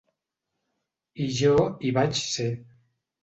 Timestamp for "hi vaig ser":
1.85-2.49